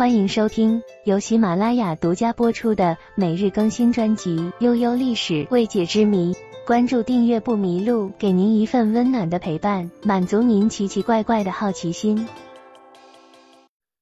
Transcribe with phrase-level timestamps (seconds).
[0.00, 6.32] 欢迎收听由喜马拉雅独家播出的每日更新专辑《悠悠历史未解之谜》。
[6.66, 12.26] 关注订阅不迷路，给您一份温暖的陪伴，满足您奇奇怪怪的好奇心。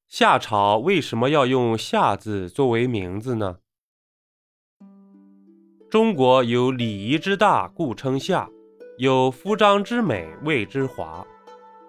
[0.06, 3.56] 夏朝为什么要用“夏”字作为名字呢？
[5.90, 8.49] 中国有礼仪之大，故称夏；
[8.99, 11.26] 有服装之美，谓之华。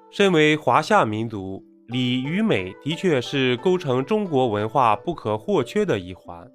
[0.10, 1.64] 身为华夏民族。
[1.90, 6.48] 礼与美的确是构成中国文化不可或缺的一环，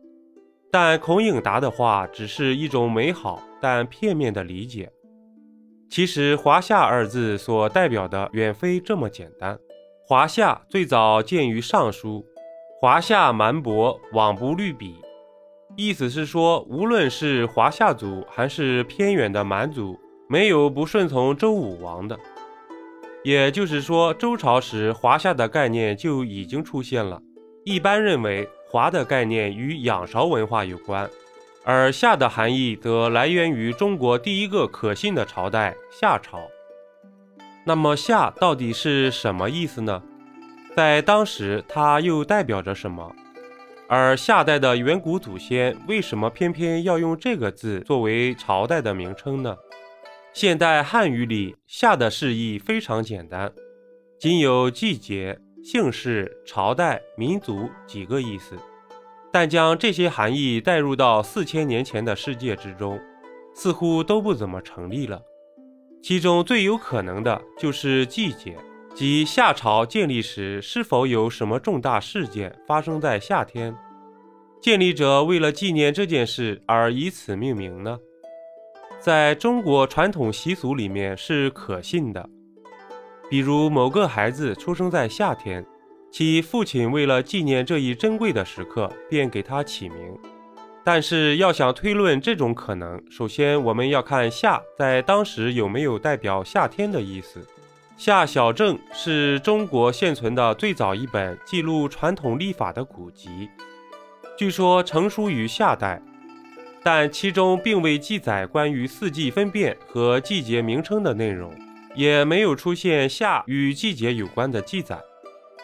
[0.70, 4.88] 但孔颖达的话只是一种美好但片面的理解。
[5.91, 9.59] 其实“华夏”二字所代表的远非这么简单。
[10.07, 12.21] “华夏”最早见于《尚书》
[12.80, 14.95] ，“华夏蛮伯，罔不虑比”，
[15.77, 19.98] 意思是说，无论是华夏族还是偏远的蛮族，
[20.29, 22.16] 没有不顺从周武王的。
[23.24, 27.20] 也就是说，周朝时华夏的概念就已经出现了。
[27.65, 31.09] 一般认为，华的概念与仰韶文化有关，
[31.65, 36.38] 而夏的含义则来源于中国第一个可信的朝代夏朝。
[37.65, 40.02] 那么，夏到底是什么意思呢？
[40.77, 43.10] 在当时，它又代表着什么？
[43.88, 49.56] 而夏代的远古祖先为什么偏偏要用这个字作为朝代的名称呢？
[50.35, 53.52] 现代汉语里“夏”的释义非常简单，
[54.18, 58.59] 仅有季节、姓氏、朝代、民族几个意思。
[59.32, 63.01] 但将这些含义带入到四千年前的世界之中，
[63.55, 65.22] 似乎都不怎么成立了。
[66.03, 68.56] 其中最有可能的就是季节，
[68.93, 73.72] 即夏朝建立时是否有什么重大事件发生在夏天，
[74.60, 78.00] 建立者为了纪念这件事而以此命名呢？
[79.05, 82.27] 在中国传统习俗里面是可信的，
[83.28, 85.62] 比如某个孩子出生在夏天，
[86.11, 89.99] 其父亲为了纪念这一珍贵的时刻，便给他起名。
[90.83, 97.41] 但是要想推论这种可能，首先我们要看“夏”在当时有没有代表夏天的意思。
[97.99, 103.51] 《夏小正》是中国现存的最早一本记录传统历法的古籍，
[104.39, 106.01] 据说成书于夏代。
[106.84, 111.50] 但其中并未记载关于四季分辨和季节名称的内容，
[111.95, 115.00] 也没有出现夏与季节有关的记载。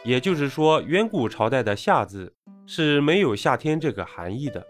[0.02, 2.32] 也就是说，远古朝代的“夏”字
[2.66, 4.64] 是没有夏天这个含义的。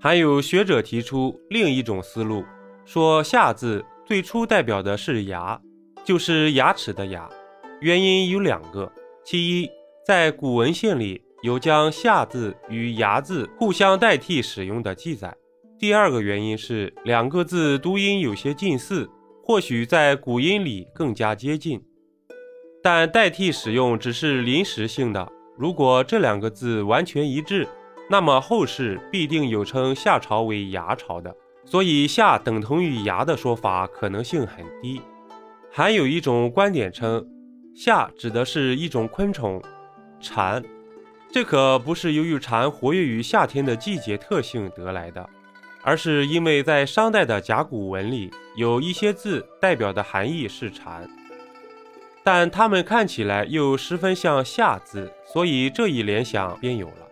[0.00, 2.44] 还有学者提出另一种思路，
[2.84, 5.60] 说“夏”字最初代表的是牙，
[6.02, 7.30] 就是牙齿的牙。
[7.80, 8.90] 原因有两个：
[9.24, 9.70] 其一，
[10.04, 15.32] 在古文献里有将“夏”字与“牙”字互相代替使用的记载。
[15.80, 19.08] 第二个原因是两个字读音有些近似，
[19.42, 21.82] 或许在古音里更加接近，
[22.82, 25.26] 但代替使用只是临时性的。
[25.56, 27.66] 如果这两个字完全一致，
[28.10, 35.00] 那么后世必定有称夏朝为牙朝的，所以夏等同于牙的说法可能性很低。
[35.72, 37.26] 还有一种观点称，
[37.74, 39.62] 夏指的是一种昆虫，
[40.20, 40.62] 蝉，
[41.32, 45.26] 这可不是由于蝉活跃于夏天的季节特性得来的。
[45.82, 51.08] 而是因为在商代的甲骨文里有一些字代表的含义是蝉，
[52.22, 57.08] 但它们看起来又十分像夏字，所以这一联想便有了。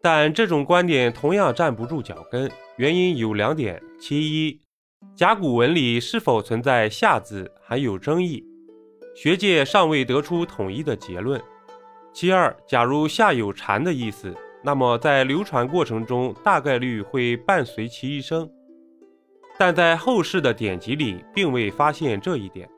[0.00, 4.60] 但这种观点同样站不住脚跟，原因有两点：其一，
[5.16, 8.44] 甲骨文里是否存在夏字还有争议，
[9.16, 11.40] 学界尚未得出统一的结论；
[12.12, 14.32] 其二，假如夏有蝉的意思。
[14.62, 18.50] 那么，在流传过程中，大概率会伴随其一生，
[19.56, 22.68] 但在后世的典籍里并未发现这一点，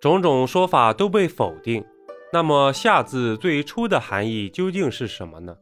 [0.00, 1.84] 种种说法都被否定。
[2.32, 5.56] 那么，夏字最初的含义究竟是什么呢？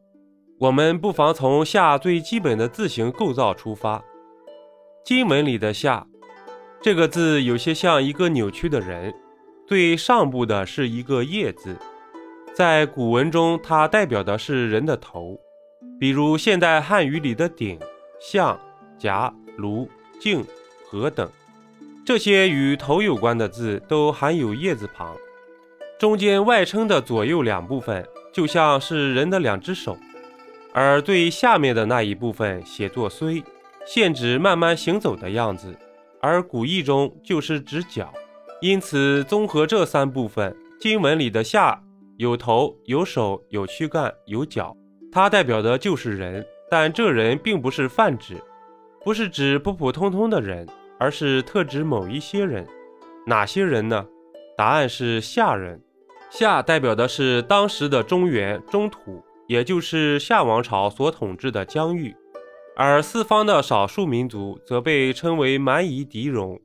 [0.59, 4.03] 我们不妨从夏最基本的字形构造出发。
[5.05, 6.05] 金文里的夏
[6.81, 9.13] 这个字有些像一个扭曲的人，
[9.67, 11.77] 最上部的是一个叶字。
[12.57, 15.39] 在古文中，它代表的是人的头，
[15.99, 17.79] 比如现代汉语里的鼎、
[18.19, 18.59] 象、
[18.97, 19.87] 夹、炉、
[20.19, 20.43] 镜、
[20.83, 21.29] 盒等，
[22.03, 25.15] 这些与头有关的字都含有叶字旁。
[25.99, 28.03] 中间外撑的左右两部分
[28.33, 29.95] 就像是人的两只手，
[30.73, 33.43] 而最下面的那一部分写作“虽”，
[33.85, 35.77] 现指慢慢行走的样子，
[36.19, 38.11] 而古意中就是指脚。
[38.61, 41.79] 因此，综合这三部分，经文里的“下”。
[42.17, 44.75] 有头有手有躯干有脚，
[45.11, 48.41] 它代表的就是人，但这人并不是泛指，
[49.03, 50.67] 不是指普普通通的人，
[50.99, 52.65] 而是特指某一些人。
[53.27, 54.07] 哪些人呢？
[54.57, 55.79] 答案是夏人。
[56.31, 62.15] 夏代表的是当时的中原中土，也就是夏王朝所统治的疆域，
[62.75, 66.59] 而四方的少数民族则被称为蛮夷狄戎。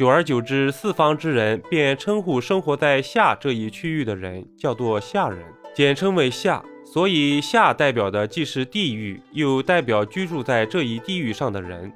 [0.00, 5.44] 久而久之，四方之人便称呼生活在夏这一区域的人叫做夏人，
[5.74, 6.64] 简称为夏。
[6.86, 11.92] 所以，夏代表的既是地域，又代表居住在这一地域上的人。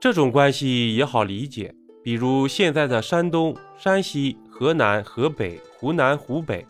[0.00, 1.72] 这种关系也好理解，
[2.02, 6.66] 比如现在的山东、山西、河南、河北、湖南、湖北，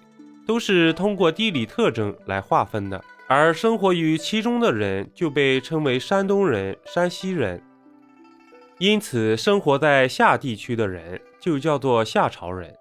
[0.46, 7.62] 都是通过地理特征来划分的，而生活于其中的人就被称为山东人、山西人。
[8.78, 12.72] 因此，生活在夏地区的人就叫做夏朝人。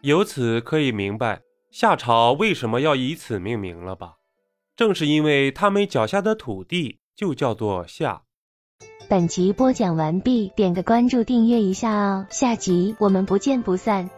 [0.00, 1.40] 由此可以明白。
[1.70, 4.14] 夏朝为什么要以此命名了吧？
[4.74, 8.22] 正是因为他们脚下的土地就叫做夏。
[9.08, 14.08] 本集播讲完毕，点个关注，订阅一下哦，下集我们不见不散。